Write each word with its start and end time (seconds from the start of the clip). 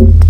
Thank 0.00 0.29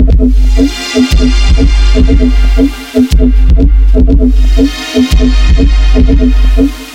Thank 0.00 0.22
you. 6.58 6.87